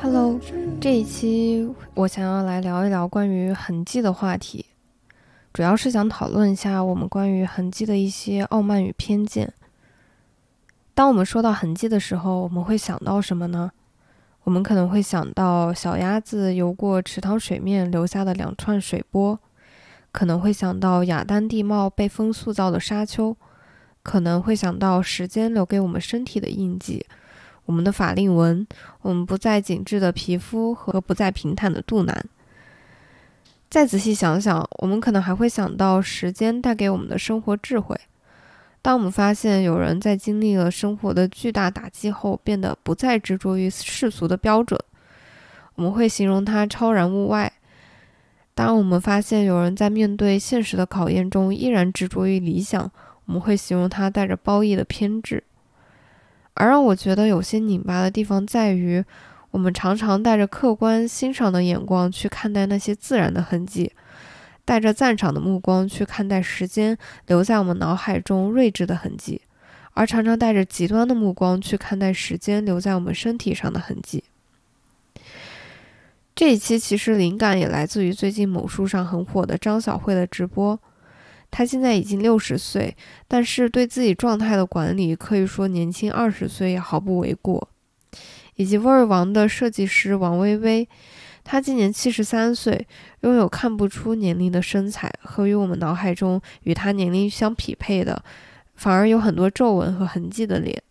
[0.00, 0.38] Hello，
[0.80, 4.64] 这一期我想要来聊一聊关于痕迹的话题，
[5.57, 9.51] 主要是想讨论一下我们关于痕迹的一些傲慢与偏见。
[10.93, 13.71] 当我们说到痕迹的时候，我们会想到什么呢？
[14.43, 19.39] 我们可能会想到小鸭子游过池塘水面留下的两串水波，
[20.11, 23.35] 可能会想到雅丹地貌被风塑造的沙丘，
[24.03, 27.03] 可能会想到时间留给我们身体的印记。
[27.65, 28.67] 我们的法令纹，
[29.01, 32.23] 我们不再紧致的皮肤和不再平坦的肚腩。
[33.69, 37.99] 再仔细想想，我们可能还会想到时间带给我们的生活智慧。
[38.81, 44.79] 当我们发现有人在经历了生活的巨大打击后，变得不再执着于世俗的标准，
[45.75, 47.51] 我们会形容他超然物外。
[48.55, 52.89] 当我们发现有人在面对现实的考验中依然执着于理想，
[53.25, 55.43] 我们会形容他带着褒义的偏执。
[56.53, 59.03] 而让我觉得有些拧巴的地方在于，
[59.51, 63.91] 我们常常带着客观欣赏的眼光去看待那些自然的痕迹，
[64.65, 69.41] 带着赞赏的目光去看待时间留在我们脑海中睿智的痕迹，
[69.93, 74.23] 而常常带着极端的目光去看待时间留在我们身体上的痕迹。
[76.35, 80.79] 这一期其实灵感也来自于最近某书上很火的张小慧的直播。
[81.49, 82.95] 她现在已经六十岁，
[83.27, 87.69] 但是对自己状态的管理可以说年轻二十岁也毫不为过。
[88.57, 90.87] 以及味儿王的设计师王薇薇，
[91.43, 92.85] 她今年七十三岁，
[93.21, 98.21] 拥有看不出年龄的身材和与我们脑海中与她年龄相匹配的，
[98.75, 100.83] 反而有很多皱纹和痕迹的脸。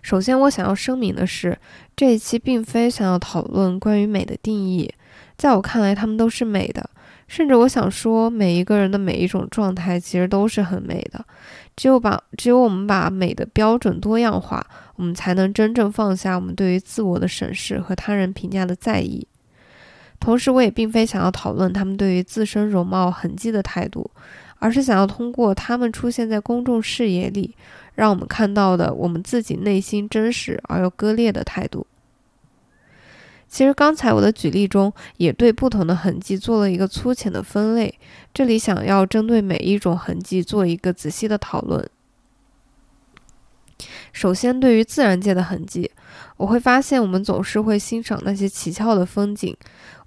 [0.00, 1.58] 首先，我想要声明的是，
[1.96, 4.94] 这一期并非想要讨论关于美的定义，
[5.36, 6.88] 在我看来，它们都是美的。
[7.28, 11.24] 甚至我想说，每一个人的每一种状态其实都是很美的。
[11.76, 14.66] 只有把只有我们把美的标准多样化，
[14.96, 19.24] 我们才能真正放下我们对于自我的审视和他人评价的在意。
[20.18, 24.10] 同时，我也并非想要讨论他们对于自身容貌痕迹的态度，
[24.58, 27.54] 而是想要通过他们出现在公众视野里，
[27.94, 31.86] 让我们看到的我们自己内心真实而又割裂的态度。
[33.48, 37.98] 其实刚才我的举例中也对不同的痕迹做了一个粗浅的分类，
[38.34, 41.88] 这里想要针对每一种痕迹做一个仔细的讨论。
[44.12, 45.90] 首先，对于自然界的痕迹，
[46.36, 49.56] 我会发现我们总是会欣赏那些奇俏的风景，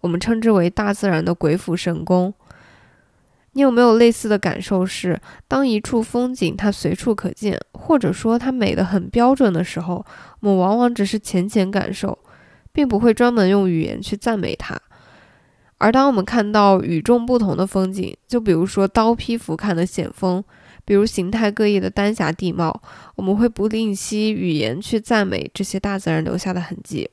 [0.01, 2.33] 我们称之为大自然的鬼斧神工。
[3.53, 4.85] 你有没有类似的感受？
[4.85, 10.05] 是当一处风景它随处可见，或者说它美得很标准的时候，
[10.41, 12.17] 我们往往只是浅浅感受。
[12.71, 14.79] 并不会专门用语言去赞美它，
[15.77, 20.43] 而当我们看到与众不同的风景，就比如说刀劈斧砍的险峰，
[20.85, 22.81] 比如形态各异的丹霞地貌，
[23.15, 27.09] 我们会不吝惜语言去赞美这些大自然留下的痕迹。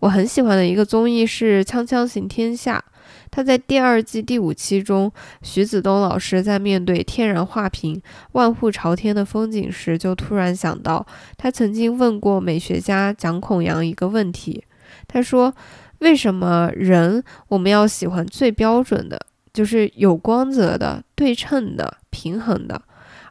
[0.00, 2.82] 我很喜欢的一个综艺是《锵锵行天下》。
[3.30, 5.12] 他在第二季第五期中，
[5.42, 8.00] 徐子东老师在面对天然画屏、
[8.32, 11.06] 万户朝天的风景时，就突然想到，
[11.36, 14.64] 他曾经问过美学家蒋孔阳一个问题。
[15.06, 15.54] 他说
[16.00, 19.20] ：“为什么人我们要喜欢最标准的，
[19.52, 22.80] 就是有光泽的、对称的、平衡的？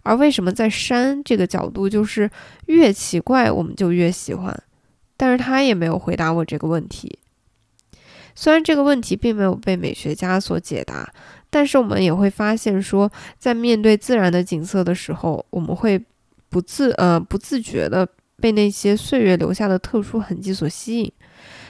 [0.04, 2.30] 而为什么在山这个角度，就是
[2.68, 4.58] 越奇怪我们就越喜欢？”
[5.20, 7.20] 但是他也没有回答我这个问题。
[8.36, 11.12] 虽然这个问题并没有被美学家所解答，
[11.50, 16.02] 但是我们也会发现，说在面对自然的景色的时候，我们会
[16.48, 18.08] 不自呃不自觉的
[18.38, 21.12] 被那些岁月留下的特殊痕迹所吸引，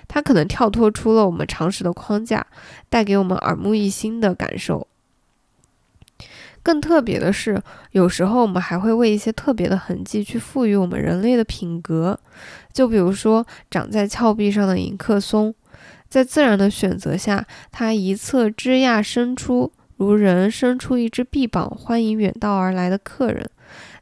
[0.08, 2.46] 它可能跳脱出了我们常识的框架，
[2.88, 4.88] 带给我们耳目一新的感受。
[6.62, 7.62] 更特别的是，
[7.92, 12.20] 有时候我们还会为一些特别的痕迹去赋予我们人类的品格，
[12.74, 15.54] 就比如说长在峭壁上的迎客松。
[16.08, 23.46] 在自然的选择下，它一侧枝桠伸出，如人伸出一只臂膀欢迎远道而来的客人；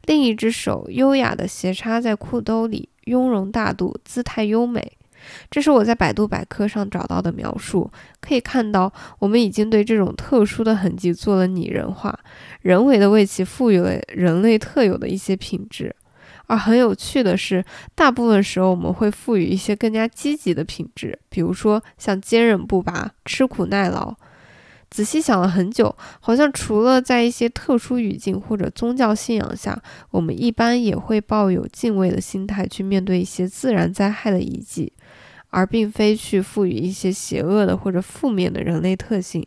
[0.06, 4.97] 另一只手优雅地斜插在裤兜里，雍容大度，姿态优美。
[5.50, 7.90] 这是我在百度百科上找到的描述。
[8.20, 12.18] 可以看到，我们已经对这种特殊的痕迹做了拟人化，
[12.62, 15.94] 人为的为其赋予了人类特有的一些品质。
[16.46, 17.62] 而很有趣的是，
[17.94, 24.14] 大部分时候我们会赋予一些更加积极的品质，比如说像坚韧不拔、吃苦耐劳。
[24.90, 29.80] 仔细想了很久，好像除了在一些特殊语境或者宗教信仰下，
[30.10, 34.92] 我们一般也会抱有敬畏的心态去面对一些自然灾害的遗迹，
[35.50, 39.46] 而并非去赋予一些邪恶的或者负面的人类特性。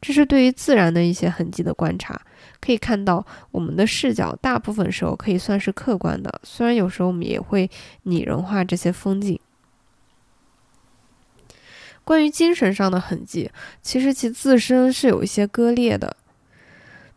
[0.00, 2.20] 这是对于自然的一些痕迹的观察，
[2.58, 7.70] 可以看到我们的视角大部分时候可以算是客观的，虽然有时候我们也会
[8.04, 9.38] 拟人化这些风景。
[12.04, 13.50] 关于精神上的痕迹，
[13.80, 16.16] 其实其自身是有一些割裂的。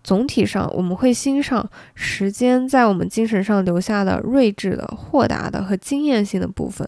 [0.04, 6.88] 总体上，我们会欣赏时间在我们精神上留下的睿智的、豁达的和经验性的部分。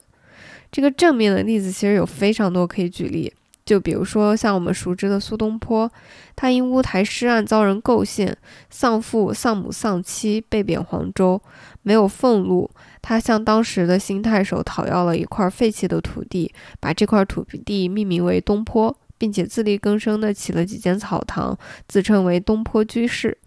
[0.71, 3.33] 这个正面的例子其实有非常多可以举例。
[3.67, 5.91] 就比如说像我们熟知的苏东坡，
[6.37, 8.37] 他因乌台诗案遭人构陷，
[8.69, 11.41] 丧父丧母丧妻，被贬黄州，
[11.81, 12.71] 没有俸禄。
[13.01, 21.57] 他向当时的新太守讨要了一块废弃的土地，把这块土地命名为东坡，并且自力更生地起了几间草堂，
[21.89, 23.37] 自称为东坡居士。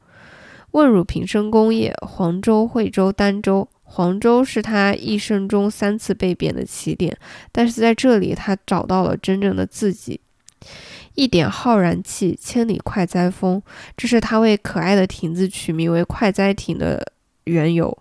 [0.73, 3.67] 问汝平生功业，黄州、惠州、儋州。
[3.93, 7.17] 黄州是他一生中三次被贬的起点，
[7.51, 10.21] 但是在这里，他找到了真正的自己。
[11.17, 13.61] 一点浩然气，千里快哉风，
[13.97, 17.13] 这是他为可爱的亭子取名为快哉亭的
[17.45, 17.99] 缘由。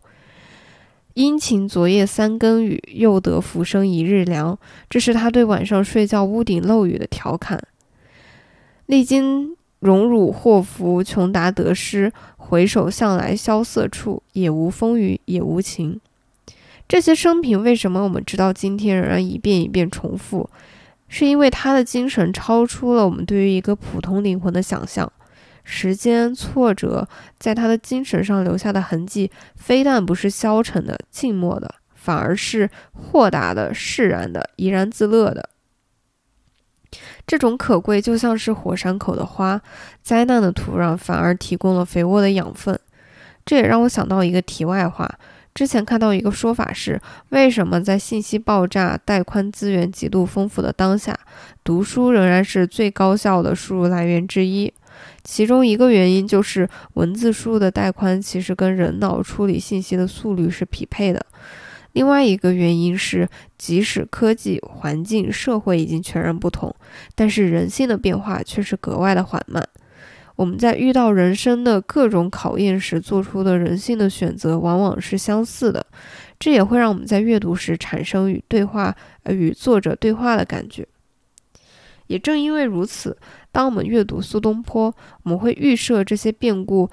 [1.15, 4.57] 殷勤昨夜三更雨，又得浮生一日凉，
[4.87, 7.59] 这是他对晚上睡觉屋顶漏雨的调侃。
[8.85, 12.11] 历经荣辱祸福，穷达得失。
[12.37, 15.99] 回首向来萧瑟处，也无风雨也无晴。
[16.87, 20.49] 这些生平为什么我们直到今天仍然一遍一遍重复？
[21.07, 25.11] 是因为他的精神超出了我们对于一个普通灵魂的想象。
[25.63, 35.47] 时间挫折在他的精神上留下的痕迹，非但不是消沉的、静默的，反而是豁达的、释然的、怡然自乐的。
[37.29, 39.61] 这种可贵就像是火山口的花，
[40.01, 42.77] 灾难的土壤反而提供了肥沃的养分。
[43.45, 45.07] 这也让我想到一个题外话：
[45.53, 46.99] 之前看到一个说法是，
[47.29, 51.15] 为什么在信息爆炸、带宽资源极度丰富的当下，
[51.63, 54.73] 读书仍然是最高效的输入来源之一？
[55.23, 61.23] 其中一个原因就是文字输入的带宽其实跟人脑处理信息的速率是匹配的。
[61.99, 66.73] 另外一个原因是，即使科技、环境、社会已经全然不同，
[67.13, 69.61] 但是人性的变化却是格外的缓慢。
[70.37, 75.85] 我们在遇到人生的各种考验时做出的人性的选择，往往是相似的。
[76.39, 80.87] 这也会让我们在阅读时产生与对话、呃与作者对话的感觉。
[82.07, 83.17] 也正因为如此，
[83.51, 84.85] 当我们阅读苏东坡，
[85.23, 86.89] 我们会预设这些变故。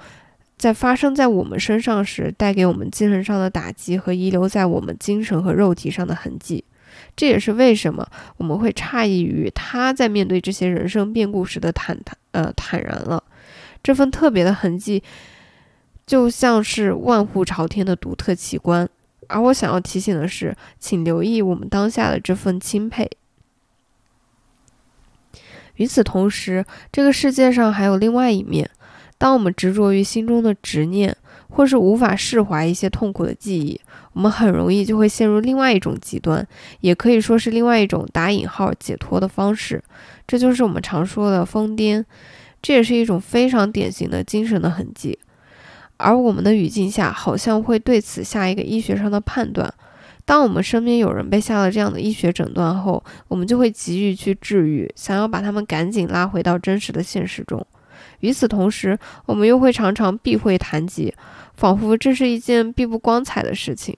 [0.57, 6.63] 在发生在我们身上时，带给我们精神上的打击和遗留在我们精神和肉体上的痕迹，
[7.15, 8.07] 这也是为什么
[8.37, 13.23] 我们会诧异于他在面对这些人生变故时的坦坦呃坦然了。
[13.83, 15.03] 这份特别的痕迹，
[16.07, 18.89] 就像是万户朝天的独特奇观。
[19.27, 23.07] 而我想要提醒的是，请留意我们当下的这份钦佩。
[25.75, 28.67] 与此同时，这个世界上还有另外一面。
[29.17, 31.15] 当我们执着于心中的执念，
[31.49, 33.79] 或是无法释怀一些痛苦的记忆，
[34.13, 36.45] 我们很容易就会陷入另外一种极端，
[36.81, 39.83] 也可以说是另外一种打引号解脱的方式。
[40.27, 42.03] 这就是我们常说的疯癫，
[42.61, 45.17] 这也是一种非常典型的精神的痕迹。
[45.97, 49.73] 而我们的语境下，好像会对此下一个医学上的判断。
[50.25, 57.65] 当我们身边有人被下了这样的医学诊断后，我们就会急于去治愈，想要把他们赶紧拉回到真实的现实中。
[58.19, 61.13] 与此同时，我们又会常常避讳谈及，
[61.55, 63.97] 仿佛这是一件并不光彩的事情。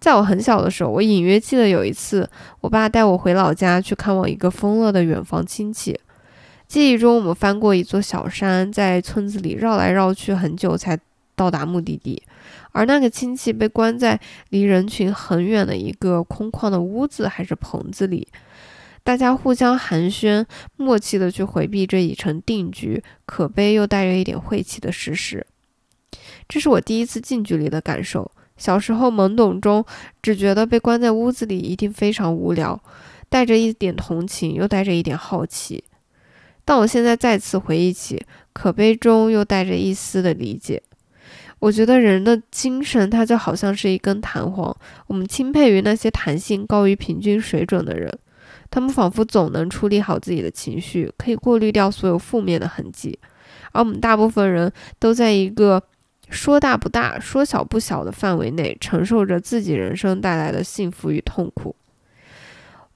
[0.00, 2.28] 在我很小的时候，我隐约记得有一次，
[2.60, 5.98] 我爸带我回老家去看望一个疯了的远房亲戚。
[6.68, 10.98] 记忆中，我们翻过一座小山，在村子里绕来绕去很久才
[11.34, 12.22] 到达目的地，
[12.72, 14.20] 而那个亲戚被关在
[14.50, 18.28] 离人群很远的一个空旷的屋子还是棚子里。
[19.02, 20.44] 大家互相寒暄，
[20.76, 25.46] 默契地去回避这已成定局、可悲又带着一点晦气的事实。
[26.48, 28.30] 这是我第一次近距离的感受。
[28.56, 29.84] 小时候懵懂中，
[30.20, 32.82] 只觉得被关在屋子里一定非常无聊，
[33.28, 35.84] 带着一点同情，又带着一点好奇。
[36.64, 40.82] 但我现在再次回忆起，可悲中又带着一丝的理解。
[41.60, 44.76] 我觉得人的精神，它就好像是一根弹簧，
[45.06, 48.12] 我们钦佩于那些弹性高于平均水准的人。
[48.70, 53.18] 他们仿佛总能处理好自己的情绪，可以过滤掉所有负面的痕迹，
[53.72, 55.82] 而我们大部分人都在一个
[56.28, 61.74] 说大不大、说小不小的范围内，承受着自己人生带来的幸福与痛苦。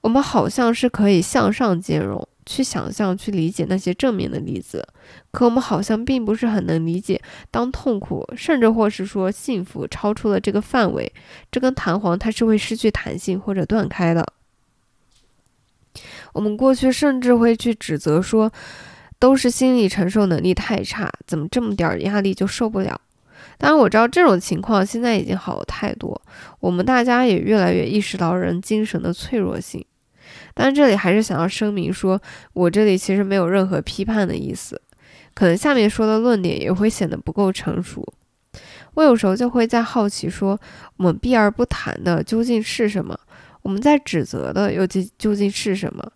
[0.01, 4.85] 我们好像是可以向上兼容，去想象、去理解那些正面的例子，
[5.31, 11.11] 可我们好像并不是很能理解，当痛苦甚至或是说幸福超出了这个范围，
[11.49, 14.27] 这根弹簧它是会失去弹性或者断开的。
[16.33, 18.51] 我们过去甚至会去指责说，
[19.19, 22.99] 都是心理承受能力太差，怎么这么点儿压力就受不了？
[23.57, 26.19] 当然我知道这种情况现在已经好了太多，
[26.59, 29.85] 我们大家也越来越意识到人精神的脆弱性。
[30.53, 32.19] 但这里还是想要声明说，
[32.53, 34.81] 我这里其实没有任何批判的意思，
[35.33, 38.05] 可能下面说的论点也会显得不够成熟。
[38.95, 40.59] 我有时候就会在好奇说，
[40.97, 43.17] 我们避而不谈的究竟是什么？
[43.63, 46.11] 我们在指责的又究究竟是什么？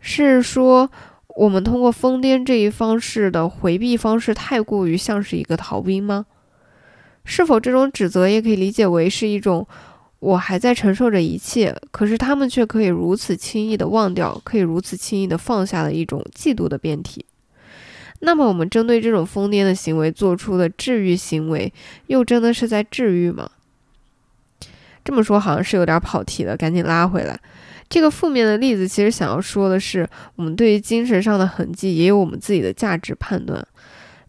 [0.00, 0.90] 是说
[1.28, 6.26] 我们通过疯癫这一方式的回避方式太过于像是一个逃兵吗？
[7.24, 9.66] 是否这种指责也可以理解为是一种？
[10.20, 17.24] 我还在承受着一切，可是他们却可以如此轻易的忘掉，可以如此轻易的放下的一种嫉妒的变体。
[18.18, 21.72] 那么，我们针对这种疯癫的行为做出的治愈行为，
[22.08, 23.48] 又真的是在治愈吗？
[25.08, 27.40] 这么说好像是有点跑题了，赶紧拉回来。
[27.88, 33.66] 这个负面的例子，其实想要说的是，我们对于精神上的痕迹，也有我们自己的价值判断。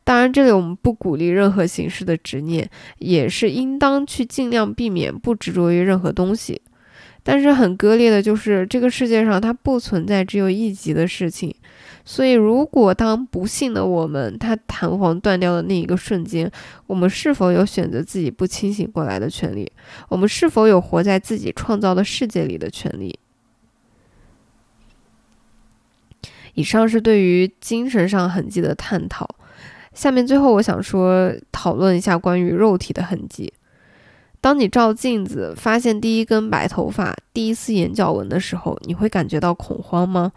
[0.06, 2.70] 当然，这里我们不鼓励任何形式的执念，
[3.00, 6.62] 也是应当去尽量避免不执着于任何东西。
[7.32, 11.54] 但是很割裂的就是，这个世界上它不存在只有一级的事情。
[12.04, 16.52] 所以，如果当不幸的我们它弹簧断掉的那一个瞬间，
[16.88, 19.72] 我们是否有选择自己不清醒过来的权利？
[20.08, 23.20] 我们是否有活在自己创造的世界里的权利？
[26.56, 29.30] 以上是对于精神上痕迹的探讨。
[29.94, 33.54] 下面最后我想说，讨论一下关于肉体的痕迹。
[34.42, 40.32] 当你照镜子发现第一根白头发、第一丝眼角纹的时候，你会感觉到恐慌吗？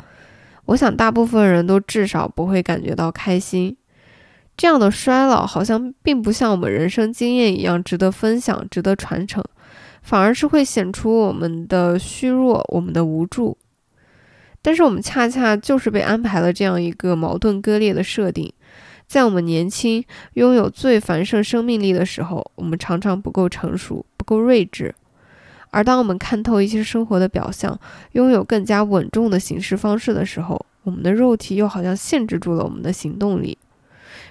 [0.64, 3.76] 我想大部分人都至少不会感觉到开心。
[4.56, 9.42] 这样的衰老好像并不像我们人生经验一样值得分享、值得传承，
[10.02, 13.56] 反而是会显出我们的虚弱、我们的无助。
[14.60, 18.52] 但是我们恰恰就是被安排了这样一个矛盾割裂的设定。
[19.12, 20.02] 在我们年轻、
[20.32, 24.90] 拥有最繁盛生命力的时候，我们常常不够成熟、不够睿智；
[25.68, 27.78] 而当我们看透一些生活的表象，
[28.12, 33.58] 拥有更加稳重的行事方式的时候，我们的肉体又好像限制住了我们的行动力。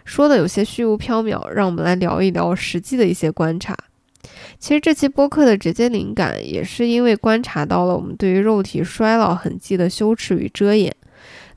[0.04, 3.78] 说的有些虚无缥缈，让我们来聊一聊实际的一些观察。
[4.58, 10.92] 其实这期播客的直接灵感，也是因为观察到了我们对于肉体衰老痕迹的羞耻与遮掩。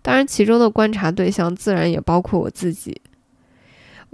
[0.02, 3.00] 当然，其中的观察对象自然也包括我自己。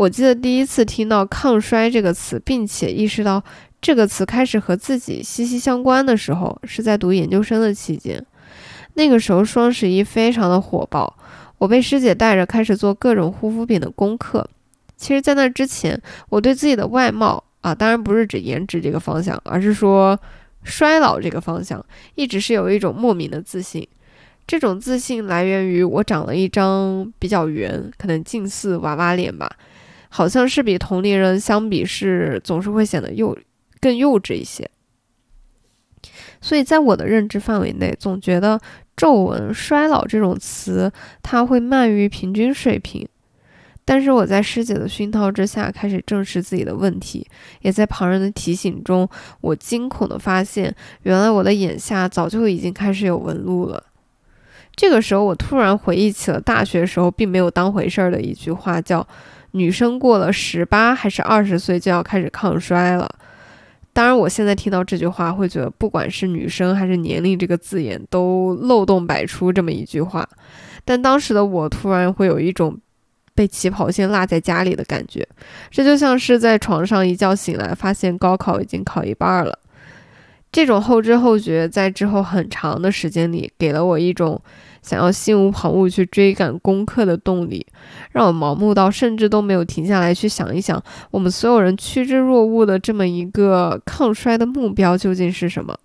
[0.01, 3.45] 我记得第一次听到“抗衰”这个词，并且意识到
[3.83, 8.25] 这个词开始和自己息息相关的时候，是在读研究生的期间。
[8.95, 11.15] 那个时候双十一非常的火爆，
[11.59, 14.49] 我被师姐带着开始做各种护肤品的功课。
[14.97, 20.19] 其实，在那之前，我对自己的外貌啊，当然不是指颜值这个方向，而是说
[20.65, 23.87] 衰老这个方向，一直是有一种莫名的自信。
[24.47, 29.55] 这种自信来源于我长了一张比较圆，可能近似娃娃脸吧。
[30.13, 33.39] 好像是比同龄人相比是总是会显得幼
[33.81, 34.69] 更幼稚一些，
[36.41, 38.61] 所以在我的认知范围内，总觉得
[38.97, 43.09] 皱纹、衰老这种词它会慢于平均水平。
[43.85, 47.27] 但是我在师姐的熏陶之下，开始正视自己的问题，
[47.63, 49.09] 也在旁人的提醒中，
[49.41, 50.75] 我惊恐地发现，
[51.05, 53.83] 原来我的眼下早就已经开始有纹路了。
[54.77, 59.07] 这个时候，我突然回忆起了大学时候并没有当回事儿的一句话，叫。
[59.53, 63.09] 女生过了十八还是二十岁就要开始抗衰了。
[63.93, 70.29] 当然，我现在听到这句话，会觉得不管是女生还是年龄这个字眼都漏洞百出这么一句话。
[70.85, 72.79] 但当时的我突然会有一种
[73.35, 75.27] 被起跑线落在家里的感觉，
[75.71, 79.59] 这就像是在床上一觉醒来，发现高考已经考一半了。
[80.53, 84.41] 这种后知后觉，在之后很长的时间里，给了我一种。
[84.83, 87.67] 想要心无旁骛去追赶功课的动力，
[88.13, 95.79] 让我盲目到甚至都没有停下来去想一想，我们所有人趋之若鹜的这么一个抗衰的目标究竟是什么？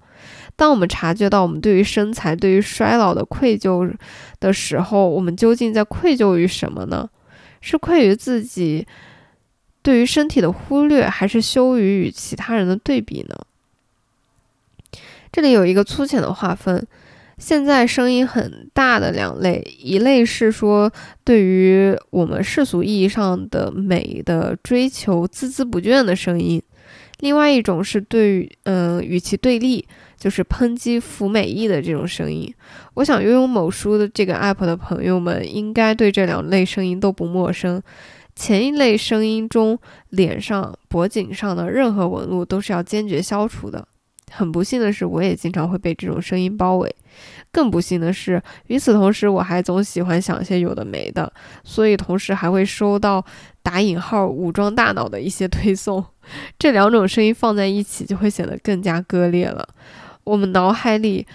[0.55, 3.91] 当我们察觉到我们对于身材、对于衰老的愧疚
[4.39, 7.09] 的时候，我们究竟在愧疚于什么呢？
[7.59, 8.87] 是愧于自己
[9.81, 13.35] 对于身体的忽略，还是羞于与其他人的对比呢？
[15.31, 16.87] 这里有一个粗浅的划分。
[17.37, 20.91] 现在声音很大的两类，一类是说
[21.23, 26.61] 对于我们世俗意义上的美的追求孜孜不倦的声音，
[27.19, 29.85] 另外一种是对于嗯与其对立，
[30.17, 32.53] 就是抨击服美役的这种声音。
[32.93, 37.81] 我想拥有某书的这个 app 的朋友们，应该对这两类声音都不陌生。
[38.37, 43.87] 前一类声音中，脸上、脖颈上的任何纹路都是要坚决消除的。
[44.35, 46.93] 很不幸的是，我也经常会被这种声音包围。
[47.51, 51.31] 更不幸的是，与此同时，我还总喜欢想些有的没的，
[51.63, 53.23] 所以同时还会收到
[53.63, 56.03] 打引号武装大脑的一些 推送。
[56.59, 59.65] 这两种声音放在一起，就会显得更加割裂了。
[60.25, 61.25] 我们脑海里，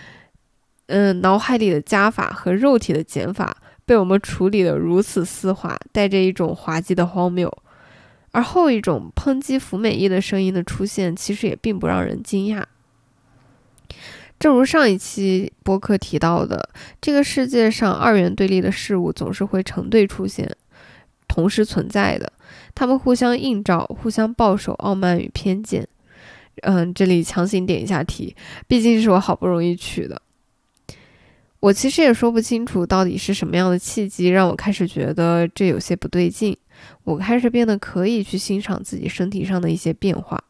[0.88, 7.50] 嗯，脑海里的加法和肉体的减法被我们处理得如此丝滑，带着一种滑稽的荒谬。
[8.32, 12.62] 而后一种抨击福美役的声音的出现，其实也并不让人惊讶。
[14.38, 16.70] 正如上一期播客提到的，
[17.00, 20.50] 这个世界上二元对立的事物总是会成对出现，
[21.28, 22.32] 同时存在的，
[22.74, 25.86] 他们互相映照，互相抱守傲慢与偏见。
[26.62, 28.34] 嗯，这里强行点一下题，
[28.66, 30.20] 毕竟是我好不容易取的。
[31.60, 36.56] 我其实也说不清楚到底是什么样的契机让我开始觉得这有些不对劲，
[37.04, 40.42] 我开始变得可以去欣赏自己身体上的一些变化。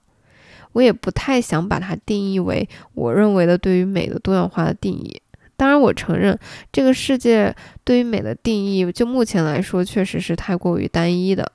[0.72, 5.20] 我也不太想把它定义为我认为的对于美的多样化的定义。
[5.56, 6.38] 当然，我承认
[6.72, 11.52] 这个世界对于美的定义，就目前来说确实是太过于单一的。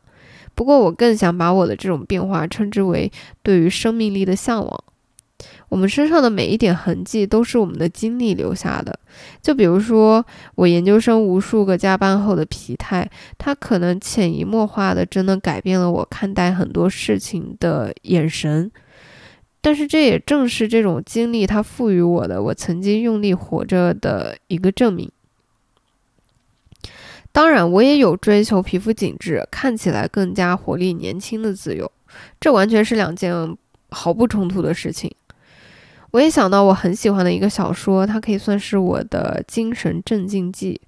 [0.53, 4.83] 不过，我更想把我的这种变化称之为对于生命力的向往。
[5.69, 8.97] 我们身上的每一点痕迹都是我们的经历留下的。
[9.41, 18.71] 就比如说，我研究生无数个加班后的疲态，它可能潜移默化的真的改变了我看待很多事情的眼神。
[19.65, 25.11] 但是这也正是这种经历，它赋予我的我曾经用力活着的一个证明。
[27.31, 31.91] 当然，我也有追求皮肤紧致、看起来更加活力年轻的自由，
[32.39, 33.57] 这完全是两件
[33.89, 35.11] 毫不冲突的事情。
[36.11, 40.79] 我也想到我很喜欢的一个小说，它可以算是我的精神镇静剂。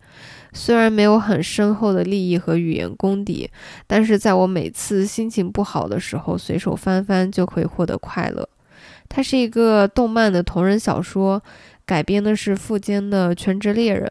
[0.53, 3.49] 虽然没有很深厚的利益和语言功底，
[3.87, 8.47] 但是在我每次心情不好的时候，随手翻翻就可以获得快乐。
[9.09, 11.41] 它是一个动漫的同人小说，
[11.85, 14.07] 改编的是富坚的《全职猎人》。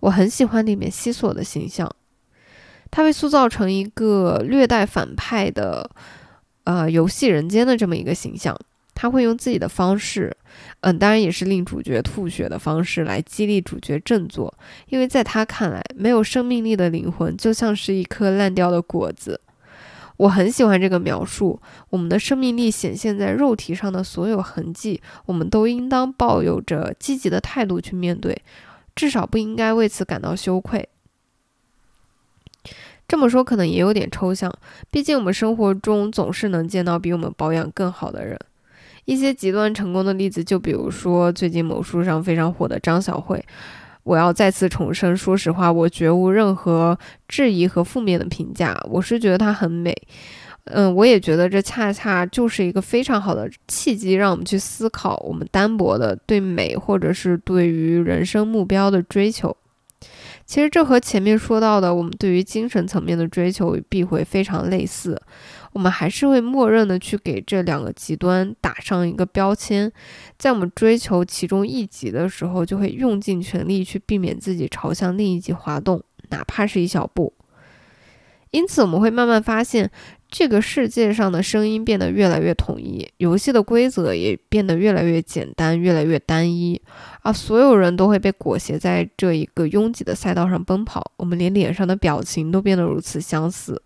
[0.00, 1.90] 我很喜欢里面西索的形象，
[2.90, 5.90] 他被塑造成一个略带反派的，
[6.64, 8.54] 呃，游戏人间的这么一个形象。
[8.96, 10.34] 他会用自己的方式，
[10.80, 14.54] 嗯，当然也是令主角吐血的方式来激励主角振作，
[14.86, 19.40] 因为在他看来，没有生命力的灵魂就像是一颗烂掉的果子。
[20.16, 21.60] 我很喜欢这个描述。
[21.90, 28.42] 我们的生命力显现在肉体上的所有痕迹，我们都应当抱有着积极的态度去面对，
[28.94, 30.88] 至少不应该为此感到羞愧。
[33.06, 34.52] 这么说可能也有点抽象，
[34.90, 38.38] 毕竟我们生活中总是能见到比我们保养更好的人。
[39.04, 43.44] 一些极端成功的例子，就比如说最近某书上非常火的张小慧。
[44.04, 48.78] 我要再次重申，说实话，我绝无任何质疑和负面的评价。
[48.88, 49.92] 我是觉得它很美，
[50.64, 59.56] 嗯，我也觉得这恰恰就是一个非常好的契机，让我们去思考我们单薄的对美或者是对于人生目标的追求。
[60.46, 65.18] 其实这和前面说到的我们对于精神层面的追求与避讳非常类似。
[65.74, 69.90] 我们还是会默认的去给这两个极端打上一个标签，
[70.38, 77.34] 在我们追求其中一极的时候，就会用尽全力去避免自己朝向另一极滑动，哪怕是一小步。
[78.52, 79.90] 因此，我们会慢慢发现，
[80.28, 86.80] 这个世界上的声音变得越来越统一，游戏的规则也变得越来越简单，越来越单一，
[87.22, 91.10] 而所有人都会被裹挟在这一个拥挤的赛道上奔跑。
[91.16, 93.82] 我们连脸上的表情都变得如此相似。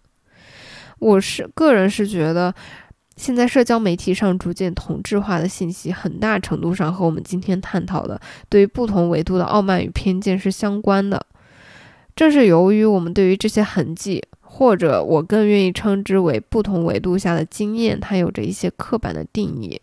[0.99, 2.55] 我是个人是觉得，
[3.17, 11.25] 现在社交媒体上逐渐同质化的信息，很大程度上和我们今天探讨的对于不同维度的傲慢与偏见是相关的。
[12.17, 19.81] 正是由于我们对于这些痕迹，或者我更愿意称之为不同维度下的经验，它有着一些刻板的定义。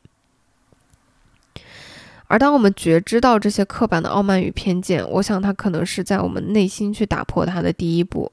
[2.27, 8.31] 而当我们觉知到这些刻板的傲慢与偏见，我想它可能是在我们内心去打破它的第一步。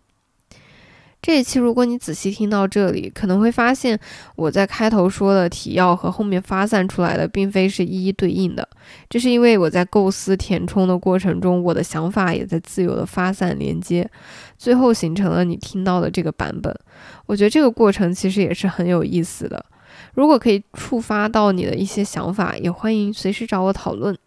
[1.22, 3.96] 这一期，如果你仔细听到这里，可能会发现
[4.34, 8.68] 我在开头说的提要和后面发散出来的，并非是一一对应的。
[9.08, 14.10] 这是因为我在构思填充的过程中，我的想法也在自由的发散连接，
[14.58, 16.76] 最后形成了你听到的这个版本。
[17.26, 19.64] 我觉得这个过程其实也是很有意思的。
[20.14, 24.18] 如果可以触发到你的一些想法，也欢迎随时找我讨论。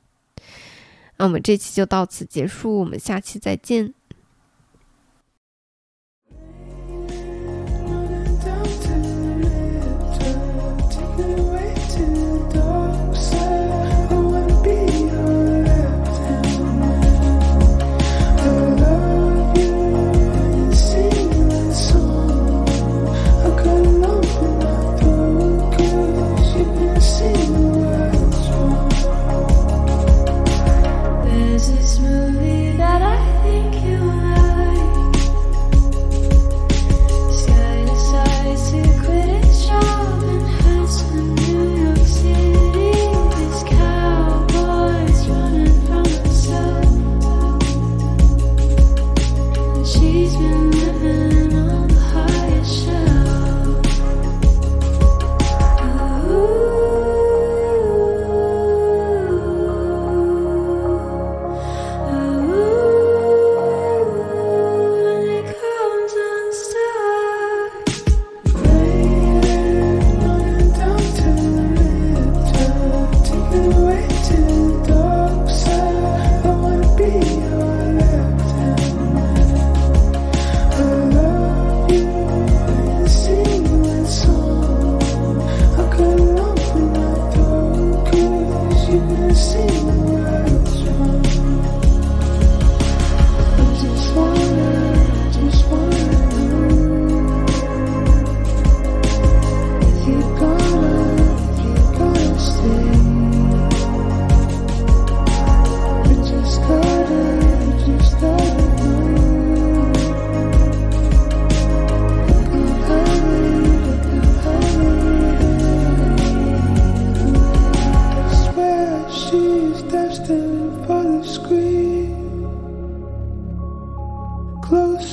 [1.17, 3.93] 那我们这期就到此结束，我们下期再见。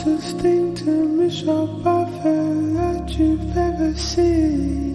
[0.03, 4.92] closest thing to mishap I've that you've ever seen.